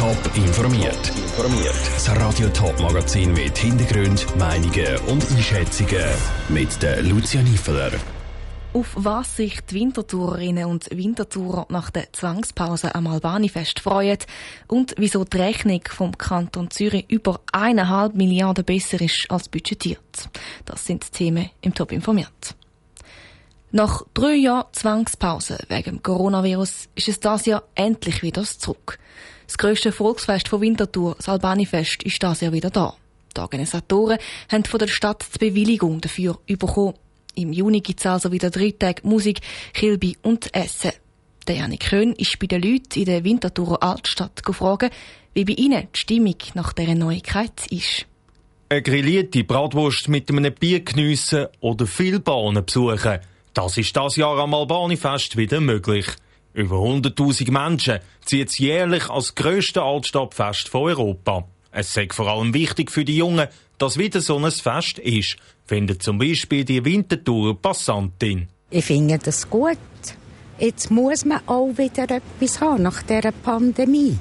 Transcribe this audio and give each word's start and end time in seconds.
Top 0.00 0.16
informiert. 0.34 1.08
Informiert. 1.14 1.74
Das 1.92 2.08
Radio 2.16 2.48
Top 2.48 2.80
Magazin 2.80 3.34
mit 3.34 3.58
Hintergrund, 3.58 4.24
Meinungen 4.38 4.96
und 5.08 5.30
Einschätzungen 5.30 6.06
mit 6.48 6.82
der 6.82 7.02
Lucia 7.02 7.42
Niefeler. 7.42 7.90
Auf 8.72 8.86
was 8.94 9.36
sich 9.36 9.60
die 9.60 9.74
Wintertourerinnen 9.74 10.64
und 10.64 10.88
Wintertourer 10.90 11.66
nach 11.68 11.90
der 11.90 12.10
Zwangspause 12.14 12.94
am 12.94 13.08
Albanifest 13.08 13.80
freuen 13.80 14.16
und 14.68 14.94
wieso 14.96 15.26
die 15.26 15.36
Rechnung 15.36 15.82
vom 15.90 16.16
Kanton 16.16 16.70
Zürich 16.70 17.04
über 17.10 17.40
eineinhalb 17.52 18.14
Milliarden 18.14 18.64
besser 18.64 19.02
ist 19.02 19.26
als 19.28 19.50
budgetiert. 19.50 20.30
Das 20.64 20.86
sind 20.86 21.04
die 21.04 21.10
Themen 21.10 21.50
im 21.60 21.74
Top 21.74 21.92
informiert. 21.92 22.54
Nach 23.70 24.02
drei 24.14 24.36
Jahren 24.36 24.72
Zwangspause 24.72 25.58
wegen 25.68 26.02
Coronavirus 26.02 26.88
ist 26.94 27.08
es 27.08 27.20
das 27.20 27.44
Jahr 27.44 27.64
endlich 27.74 28.22
wieder 28.22 28.44
zurück. 28.44 28.98
Das 29.50 29.58
grösste 29.58 29.90
Volksfest 29.90 30.46
von 30.46 30.60
Winterthur, 30.60 31.16
das 31.16 31.28
Albanifest, 31.28 32.04
ist 32.04 32.22
das 32.22 32.40
Jahr 32.40 32.52
wieder 32.52 32.70
da. 32.70 32.94
Die 33.36 33.40
Organisatoren 33.40 34.18
haben 34.48 34.64
von 34.64 34.78
der 34.78 34.86
Stadt 34.86 35.26
die 35.34 35.50
Bewilligung 35.50 36.00
dafür 36.00 36.38
bekommen. 36.46 36.94
Im 37.34 37.52
Juni 37.52 37.80
gibt 37.80 37.98
es 37.98 38.06
also 38.06 38.30
wieder 38.30 38.50
drei 38.50 38.70
Tage 38.70 39.02
Musik, 39.02 39.40
Kilby 39.74 40.16
und 40.22 40.54
Essen. 40.54 40.92
Der 41.48 41.56
Janik 41.56 41.80
Köhn 41.80 42.12
ist 42.12 42.38
bei 42.38 42.46
den 42.46 42.62
Leuten 42.62 43.00
in 43.00 43.06
der 43.06 43.24
Winterthurer 43.24 43.82
Altstadt 43.82 44.44
gefragt, 44.44 44.94
wie 45.34 45.44
bei 45.44 45.54
ihnen 45.54 45.88
die 45.96 45.98
Stimmung 45.98 46.36
nach 46.54 46.72
dieser 46.72 46.94
Neuigkeit 46.94 47.66
ist. 47.70 48.06
Eine 48.68 48.82
grillierte 48.82 49.42
Bratwurst 49.42 50.06
mit 50.06 50.30
einem 50.30 50.54
Bier 50.54 50.84
geniessen 50.84 51.48
oder 51.58 51.88
viel 51.88 52.20
Bahnen 52.20 52.64
besuchen– 52.64 53.18
das 53.52 53.76
ist 53.76 53.96
das 53.96 54.14
Jahr 54.14 54.38
am 54.38 54.54
Albanifest 54.54 55.36
wieder 55.36 55.60
möglich. 55.60 56.06
Über 56.52 56.76
100.000 56.76 57.50
Menschen 57.50 58.00
ziehen 58.24 58.46
es 58.46 58.58
jährlich 58.58 59.08
als 59.08 59.34
grösste 59.34 59.82
Altstadtfest 59.82 60.68
von 60.68 60.82
Europa. 60.82 61.46
Es 61.70 61.96
ist 61.96 62.14
vor 62.14 62.26
allem 62.26 62.52
wichtig 62.52 62.90
für 62.90 63.04
die 63.04 63.16
Jungen, 63.16 63.46
dass 63.78 63.96
wieder 63.96 64.20
so 64.20 64.36
ein 64.36 64.50
Fest 64.50 64.98
ist, 64.98 65.36
findet 65.64 66.02
zum 66.02 66.18
Beispiel 66.18 66.64
die 66.64 66.84
Wintertour 66.84 67.60
Passantin. 67.60 68.48
Ich 68.70 68.84
finde 68.84 69.18
das 69.18 69.48
gut. 69.48 69.78
Jetzt 70.58 70.90
muss 70.90 71.24
man 71.24 71.40
auch 71.46 71.70
wieder 71.76 72.04
etwas 72.10 72.60
haben 72.60 72.82
nach 72.82 73.02
dieser 73.02 73.32
Pandemie. 73.32 74.18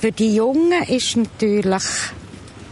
Für 0.00 0.12
die 0.12 0.36
Jungen 0.36 0.82
ist 0.84 1.16
natürlich 1.16 1.82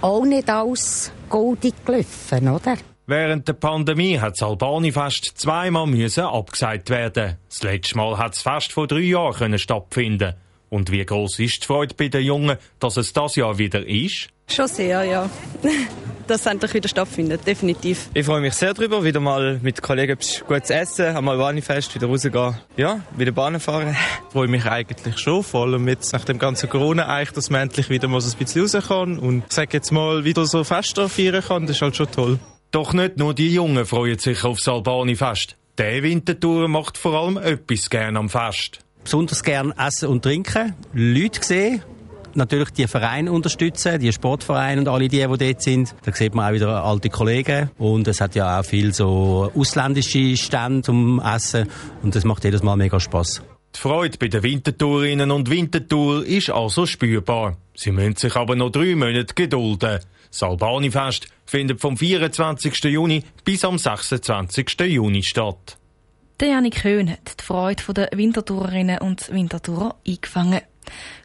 auch 0.01 0.25
nicht 0.25 0.49
alles 0.49 1.11
goldig 1.29 1.75
gelaufen, 1.85 2.49
oder? 2.49 2.77
Während 3.07 3.47
der 3.47 3.53
Pandemie 3.53 4.19
hat 4.19 4.33
das 4.33 4.43
Albanifest 4.43 5.33
zweimal 5.37 5.87
müssen 5.87 6.25
abgesagt 6.25 6.89
werden. 6.89 7.37
Das 7.51 7.63
letzte 7.63 7.99
Mal 7.99 8.17
hat 8.17 8.33
das 8.33 8.41
Fest 8.41 8.73
vor 8.73 8.87
drei 8.87 9.01
Jahren 9.01 9.35
können 9.35 9.59
stattfinden. 9.59 10.33
Und 10.71 10.91
wie 10.91 11.05
groß 11.05 11.39
ist 11.41 11.63
die 11.63 11.67
Freude 11.67 11.95
bei 11.95 12.09
den 12.09 12.25
Jungen, 12.25 12.57
dass 12.81 12.97
es 12.97 13.13
das 13.13 13.37
Jahr 13.37 13.59
wieder 13.59 13.87
ist? 13.87 14.29
Schon 14.49 14.69
sehr, 14.69 15.05
ja. 15.05 15.29
dass 16.27 16.41
es 16.41 16.47
endlich 16.47 16.73
wieder 16.73 16.89
stattfindet, 16.89 17.47
definitiv. 17.47 18.09
Ich 18.15 18.25
freue 18.25 18.41
mich 18.41 18.55
sehr 18.55 18.73
darüber, 18.73 19.05
wieder 19.05 19.21
mal 19.21 19.61
mit 19.63 19.83
Kollegen 19.83 20.19
gut 20.49 20.67
zu 20.67 20.75
essen, 20.75 21.15
am 21.15 21.29
Albanifest 21.29 21.95
wieder 21.95 22.07
rausgehen. 22.07 22.57
Ja, 22.79 23.01
wieder 23.19 23.33
Bahn 23.33 23.61
fahren. 23.61 23.95
Ich 24.29 24.33
freue 24.33 24.49
mich 24.49 24.65
eigentlich 24.65 25.19
schon, 25.19 25.43
vor 25.43 25.67
allem 25.67 25.87
jetzt 25.89 26.15
nach 26.15 26.25
dem 26.25 26.39
ganzen 26.39 26.71
Corona 26.71 27.07
eigentlich, 27.07 27.33
dass 27.33 27.51
man 27.51 27.63
endlich 27.63 27.91
wieder 27.91 28.09
mal 28.09 28.23
so 28.23 28.35
ein 28.35 28.39
bisschen 28.39 28.63
raus 28.63 28.89
kann 28.89 29.19
und 29.19 29.45
ich 29.47 29.53
sage 29.53 29.75
jetzt 29.75 29.93
mal, 29.93 30.25
wieder 30.25 30.47
so 30.47 30.65
Feste 30.65 31.11
feiern 31.11 31.43
kann, 31.43 31.67
das 31.67 31.77
ist 31.77 31.83
halt 31.83 31.97
schon 31.97 32.11
toll. 32.11 32.39
Doch 32.75 32.93
nicht 32.93 33.19
nur 33.19 33.35
die 33.35 33.55
Jungen 33.55 33.87
freuen 33.87 34.19
sich 34.19 34.43
aufs 34.43 34.67
Albani-Fest. 34.67 35.55
Der 35.79 36.03
Wintertour 36.03 36.67
macht 36.67 36.99
vor 36.99 37.15
allem 37.15 37.37
etwas 37.37 37.89
gern 37.89 38.17
am 38.17 38.29
Fest. 38.29 38.81
Besonders 39.05 39.45
gern 39.45 39.71
essen 39.79 40.09
und 40.09 40.23
trinken, 40.23 40.75
Leute 40.93 41.41
sehen, 41.41 41.85
natürlich 42.35 42.71
die 42.71 42.89
Vereine 42.89 43.31
unterstützen, 43.31 44.01
die 44.01 44.13
Sportvereine 44.13 44.81
und 44.81 44.89
alle 44.89 45.07
die, 45.07 45.25
die 45.25 45.39
dort 45.39 45.63
sind. 45.63 45.95
Da 46.03 46.11
sieht 46.13 46.35
man 46.35 46.51
auch 46.51 46.53
wieder 46.53 46.83
alte 46.83 47.11
Kollegen 47.11 47.71
und 47.79 48.09
es 48.09 48.21
hat 48.21 48.35
ja 48.35 48.59
auch 48.59 48.65
viel 48.65 48.93
so 48.93 49.53
ausländische 49.55 50.37
Stände 50.37 50.83
zum 50.83 51.21
Essen 51.21 51.69
und 52.03 52.17
das 52.17 52.25
macht 52.25 52.43
jedes 52.43 52.65
Mal 52.65 52.75
mega 52.75 52.99
Spaß. 52.99 53.41
Die 53.75 53.81
Freude 53.81 54.19
bei 54.19 54.29
den 54.29 54.43
Wintertourinnen 54.43 55.31
und 55.31 55.51
Wintertour 55.51 56.25
ist 56.25 56.51
also 56.51 56.87
spürbar. 56.87 57.57
Sie 57.75 57.91
müssen 57.91 58.17
sich 58.17 58.37
aber 58.37 58.55
noch 58.55 58.71
drei 58.71 58.95
Monate 58.95 59.35
gedulden. 59.35 59.99
Das 60.31 60.43
Albani-Fest 60.43 61.29
findet 61.45 61.81
vom 61.81 61.97
24. 61.97 62.85
Juni 62.85 63.25
bis 63.45 63.65
am 63.65 63.79
26. 63.79 64.81
Juni 64.81 65.23
statt. 65.23 65.77
Der 66.41 66.49
Janik 66.49 66.85
Höhn 66.85 67.11
hat 67.11 67.41
die 67.41 67.45
Freude 67.45 67.83
der 67.95 68.11
Wintertourerinnen 68.13 68.99
und 68.99 69.33
Wintertourer 69.33 69.97
eingefangen. 70.07 70.61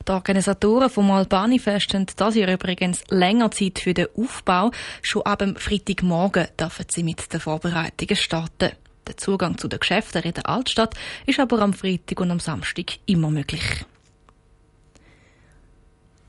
Die 0.08 0.12
Organisatoren 0.12 0.90
vom 0.90 1.12
Albani-Fest 1.12 1.94
haben 1.94 2.06
das 2.16 2.36
Jahr 2.36 2.52
übrigens 2.52 3.04
länger 3.10 3.52
Zeit 3.52 3.80
für 3.80 3.94
den 3.94 4.08
Aufbau. 4.16 4.72
Schon 5.02 5.24
ab 5.24 5.40
dem 5.40 5.56
Freitagmorgen 5.56 6.48
dürfen 6.60 6.86
sie 6.90 7.04
mit 7.04 7.32
den 7.32 7.40
Vorbereitungen 7.40 8.16
starten. 8.16 8.72
Der 9.10 9.18
Zugang 9.18 9.58
zu 9.58 9.68
den 9.68 9.80
Geschäften 9.80 10.22
in 10.22 10.34
der 10.34 10.48
Altstadt 10.48 10.94
ist 11.26 11.40
aber 11.40 11.60
am 11.64 11.74
Freitag 11.74 12.20
und 12.20 12.30
am 12.30 12.40
Samstag 12.40 13.00
immer 13.08 13.32
möglich. 13.32 13.84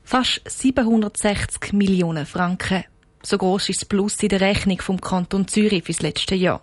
Fast 0.03 0.41
760 0.49 1.75
Millionen 1.75 2.25
Franken. 2.25 2.85
So 3.23 3.37
groß 3.37 3.69
ist 3.69 3.83
das 3.83 3.89
Plus 3.89 4.23
in 4.23 4.31
der 4.31 4.41
Rechnung 4.41 4.81
vom 4.81 4.99
Kanton 4.99 5.47
Zürich 5.47 5.85
fürs 5.85 6.01
letzte 6.01 6.35
Jahr. 6.35 6.63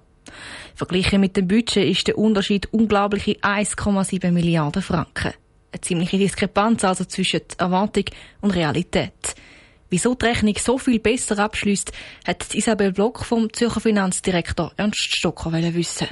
Verglichen 0.74 1.22
mit 1.22 1.38
dem 1.38 1.48
Budget 1.48 1.88
ist 1.88 2.08
der 2.08 2.18
Unterschied 2.18 2.66
unglaubliche 2.74 3.34
1,7 3.34 4.32
Milliarden 4.32 4.82
Franken. 4.82 5.34
Eine 5.72 5.82
ziemliche 5.82 6.18
Diskrepanz 6.18 6.84
also 6.84 7.06
zwischen 7.06 7.42
Erwartung 7.60 8.06
und 8.42 8.56
Realität. 8.56 9.36
Wieso 9.90 10.16
die 10.16 10.26
Rechnung 10.26 10.56
so 10.60 10.78
viel 10.78 11.00
besser 11.00 11.40
abschließt, 11.40 11.92
hat 12.26 12.54
Isabel 12.54 12.92
Block 12.92 13.24
vom 13.24 13.52
Zürcher 13.54 13.80
Finanzdirektor 13.80 14.74
Ernst 14.76 15.16
Stocker 15.16 15.54
wissen. 15.54 16.08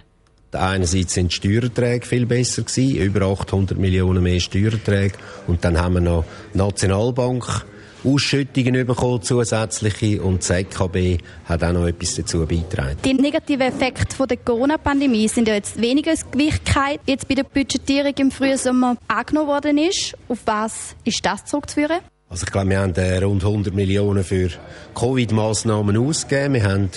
Einerseits 0.54 1.14
sind 1.14 1.32
die 1.32 1.36
Steuererträge 1.36 2.06
viel 2.06 2.26
besser 2.26 2.64
gewesen, 2.64 2.96
über 2.96 3.26
800 3.26 3.78
Millionen 3.78 4.24
mehr 4.24 4.40
Steuererträge. 4.40 5.18
Und 5.48 5.66
dann 5.66 5.78
haben 5.78 5.96
wir 5.96 6.02
noch 6.02 6.26
die 6.54 6.58
Nationalbank 6.58 7.66
Ausschüttungen 8.06 8.86
bekommen, 8.86 9.22
zusätzliche, 9.24 10.22
und 10.22 10.42
das 10.42 10.52
EKB 10.52 11.18
hat 11.46 11.64
auch 11.64 11.74
noch 11.74 11.88
etwas 11.88 12.16
dazu 12.16 12.46
beigetragen. 12.46 12.98
Die 13.04 13.16
negativen 13.16 13.64
Effekte 13.68 14.28
der 14.28 14.38
Corona-Pandemie 14.38 15.28
sind 15.28 15.48
ja 15.48 15.56
jetzt 15.56 15.82
weniger 15.82 16.12
als 16.12 16.30
Gewichtigkeit 16.30 17.00
jetzt 17.08 17.28
bei 17.28 17.36
der 17.36 17.44
Budgetierung 17.44 18.14
im 18.18 18.32
frühen 18.32 18.58
Sommer 18.58 18.98
angenommen 19.08 19.48
worden 19.48 19.78
ist. 19.80 20.14
Auf 20.28 20.40
was 20.46 20.96
ist 21.04 21.26
das 21.26 21.46
zurückzuführen? 21.46 22.00
Also 22.30 22.46
ich 22.46 22.52
glaube, 22.52 22.70
wir 22.70 22.80
haben 22.80 22.96
äh, 22.96 23.18
rund 23.18 23.44
100 23.44 23.74
Millionen 23.74 24.24
für 24.24 24.50
Covid-Maßnahmen 24.96 25.96
ausgegeben. 25.98 26.56
Wir 26.56 26.64
haben 26.64 26.90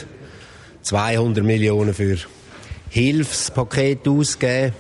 200 0.83 1.45
Millionen 1.45 1.93
für 1.93 2.17
Hilfspaket 2.89 4.09
ausgegeben. 4.09 4.75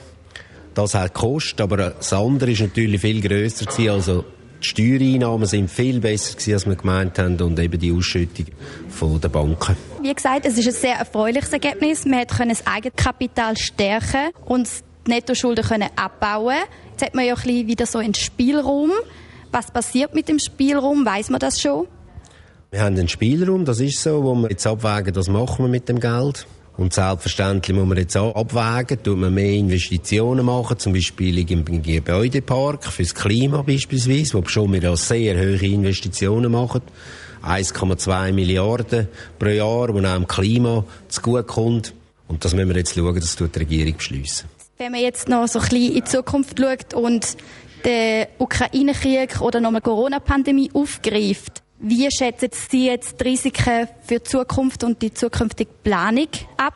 Das 0.75 0.94
hat 0.94 1.12
gekostet, 1.12 1.60
aber 1.60 1.76
das 1.91 2.12
andere 2.12 2.53
ist 2.53 2.60
natürlich 2.60 3.00
viel 3.00 3.20
grösser 3.20 3.66
gewesen. 3.66 3.91
Also 3.91 4.25
die 4.62 4.66
Steuereinnahmen 4.66 5.47
sind 5.47 5.70
viel 5.70 6.00
besser 6.00 6.34
gewesen, 6.34 6.54
als 6.54 6.66
wir 6.66 6.76
gemeint 6.76 7.19
haben 7.19 7.41
und 7.41 7.59
eben 7.59 7.78
die 7.78 7.92
Ausschüttung 7.92 8.47
von 8.88 9.20
den 9.20 9.30
Banken. 9.30 9.76
Wie 10.03 10.15
gesagt, 10.15 10.47
es 10.47 10.56
ist 10.56 10.66
ein 10.66 10.72
sehr 10.72 10.94
erfreuliches 10.97 11.53
Ergebnis. 11.53 12.04
Man 12.06 12.26
konnte 12.26 12.54
das 12.54 12.66
Eigenkapital 12.66 13.56
stärken 13.56 14.30
und 14.47 14.69
die 15.06 15.10
Nettoschulden 15.10 15.65
können 15.65 15.91
abbauen. 15.94 16.56
Jetzt 16.92 17.04
hat 17.04 17.15
man 17.15 17.26
ja 17.26 17.34
ein 17.34 17.42
bisschen 17.42 17.66
wieder 17.66 17.86
so 17.86 17.98
einen 17.98 18.15
Spielraum. 18.15 18.92
Was 19.50 19.70
passiert 19.70 20.14
mit 20.14 20.28
dem 20.28 20.38
Spielraum? 20.38 21.04
Weiß 21.04 21.31
man 21.31 21.41
das 21.41 21.60
schon? 21.60 21.86
Wir 22.70 22.81
haben 22.81 22.97
einen 22.97 23.09
Spielraum, 23.09 23.64
das 23.64 23.81
ist 23.81 24.03
so, 24.03 24.22
wo 24.22 24.34
wir 24.34 24.50
jetzt 24.50 24.66
abwägen, 24.66 25.16
was 25.16 25.28
machen 25.28 25.64
wir 25.64 25.70
mit 25.70 25.88
dem 25.88 26.00
Geld. 26.00 26.47
Und 26.76 26.92
selbstverständlich 26.92 27.76
muss 27.76 27.88
man 27.88 27.98
jetzt 27.98 28.16
auch 28.16 28.36
abwägen, 28.36 29.03
tut 29.03 29.19
man 29.19 29.34
mehr 29.34 29.53
Investitionen 29.53 30.44
machen, 30.44 30.78
zum 30.78 30.92
Beispiel 30.92 31.38
im 31.50 31.82
Gebäudepark, 31.82 32.84
fürs 32.84 33.14
Klima 33.14 33.62
beispielsweise, 33.62 34.34
wo 34.34 34.47
schon 34.47 34.72
wir 34.72 34.92
auch 34.92 34.97
sehr 34.97 35.36
hohe 35.36 35.66
Investitionen 35.66 36.53
machen. 36.53 36.83
1,2 37.42 38.33
Milliarden 38.33 39.09
pro 39.39 39.48
Jahr, 39.48 39.92
wo 39.92 39.98
auch 39.98 40.15
dem 40.15 40.28
Klima 40.28 40.84
zugutekommt. 41.09 41.94
Und 42.28 42.44
das 42.44 42.54
müssen 42.54 42.68
wir 42.68 42.77
jetzt 42.77 42.94
schauen, 42.94 43.15
das 43.15 43.34
tut 43.34 43.54
die 43.54 43.60
Regierung 43.60 43.97
beschließen. 43.97 44.48
Wenn 44.77 44.92
man 44.92 45.01
jetzt 45.01 45.28
noch 45.28 45.48
so 45.48 45.59
ein 45.59 45.68
bisschen 45.68 45.89
in 45.89 45.94
die 45.94 46.04
Zukunft 46.04 46.60
schaut 46.60 46.94
und 46.94 47.36
den 47.84 48.27
Ukraine-Krieg 48.39 49.41
oder 49.41 49.60
noch 49.60 49.71
eine 49.71 49.80
Corona-Pandemie 49.80 50.71
aufgreift, 50.75 51.63
wie 51.80 52.10
schätzen 52.10 52.51
Sie 52.53 52.86
jetzt 52.86 53.21
die 53.21 53.25
Risiken 53.25 53.89
für 54.03 54.19
die 54.19 54.22
Zukunft 54.25 54.83
und 54.83 55.01
die 55.01 55.15
zukünftige 55.15 55.71
Planung 55.84 56.28
ab? 56.57 56.75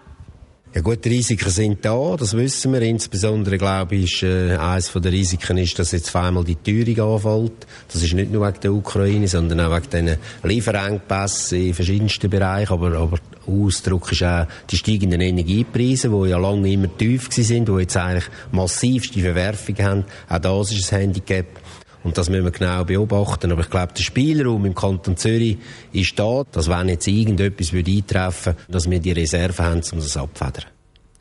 Ja 0.74 0.80
gut, 0.80 1.04
die 1.04 1.10
Risiken 1.10 1.50
sind 1.50 1.84
da, 1.84 2.16
das 2.16 2.34
wissen 2.34 2.72
wir. 2.72 2.80
Insbesondere, 2.80 3.58
glaube 3.58 3.96
ich, 3.96 4.14
ist, 4.14 4.22
äh, 4.22 4.56
eines 4.56 4.90
der 4.90 5.12
Risiken 5.12 5.58
ist, 5.58 5.78
dass 5.78 5.92
jetzt 5.92 6.06
zweimal 6.06 6.44
die 6.44 6.56
Teuerung 6.56 7.14
anfällt. 7.14 7.66
Das 7.92 8.02
ist 8.02 8.14
nicht 8.14 8.32
nur 8.32 8.46
wegen 8.46 8.60
der 8.60 8.72
Ukraine, 8.72 9.28
sondern 9.28 9.60
auch 9.60 9.76
wegen 9.76 10.06
den 10.06 10.16
Lieferengpässen 10.42 11.58
in 11.58 11.74
verschiedensten 11.74 12.30
Bereichen. 12.30 12.72
Aber, 12.72 12.96
aber 12.96 13.18
Ausdruck 13.46 14.12
ist 14.12 14.22
auch 14.22 14.46
die 14.70 14.78
steigenden 14.78 15.20
Energiepreise, 15.20 16.08
die 16.08 16.30
ja 16.30 16.38
lange 16.38 16.72
immer 16.72 16.96
tief 16.96 17.28
sind, 17.30 17.68
die 17.68 17.72
jetzt 17.72 17.98
eigentlich 17.98 18.24
massivste 18.50 19.20
Verwerfungen 19.20 19.84
haben. 19.84 20.04
Auch 20.30 20.38
das 20.38 20.72
ist 20.72 20.90
ein 20.94 21.00
Handicap. 21.00 21.48
Und 22.04 22.18
das 22.18 22.28
müssen 22.28 22.44
wir 22.44 22.50
genau 22.50 22.84
beobachten. 22.84 23.52
Aber 23.52 23.62
ich 23.62 23.70
glaube, 23.70 23.92
der 23.92 24.02
Spielraum 24.02 24.64
im 24.64 24.74
Kanton 24.74 25.16
Zürich 25.16 25.58
ist 25.92 26.18
da, 26.18 26.42
dass 26.50 26.68
wenn 26.68 26.88
jetzt 26.88 27.06
irgendetwas 27.06 27.72
eintreffen 27.72 28.54
würde, 28.56 28.72
dass 28.72 28.90
wir 28.90 29.00
die 29.00 29.12
Reserve 29.12 29.62
haben, 29.62 29.82
um 29.92 29.98
das 29.98 30.16
abzufedern. 30.16 30.64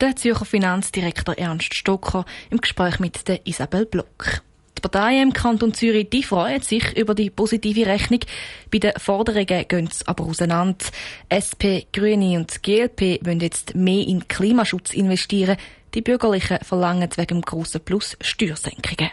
Der 0.00 0.16
Zürcher 0.16 0.44
Finanzdirektor 0.44 1.38
Ernst 1.38 1.74
Stocker 1.74 2.24
im 2.50 2.58
Gespräch 2.58 2.98
mit 2.98 3.28
der 3.28 3.46
Isabel 3.46 3.86
Block. 3.86 4.42
Die 4.76 4.80
Parteien 4.88 5.28
im 5.28 5.32
Kanton 5.32 5.74
Zürich 5.74 6.10
die 6.10 6.24
freuen 6.24 6.60
sich 6.60 6.96
über 6.96 7.14
die 7.14 7.30
positive 7.30 7.86
Rechnung. 7.86 8.18
Bei 8.72 8.78
den 8.78 8.94
Forderungen 8.96 9.68
gehen 9.68 9.88
sie 9.92 10.04
aber 10.08 10.24
auseinander. 10.24 10.84
SP, 11.30 11.86
Grüne 11.92 12.36
und 12.36 12.64
GLP 12.64 13.24
wollen 13.24 13.38
jetzt 13.38 13.76
mehr 13.76 14.04
in 14.04 14.26
Klimaschutz 14.26 14.92
investieren. 14.92 15.56
Die 15.94 16.02
Bürgerlichen 16.02 16.58
verlangen 16.62 17.10
wegen 17.14 17.26
dem 17.28 17.42
grossen 17.42 17.82
Plus 17.84 18.16
Steuersenkungen. 18.20 19.12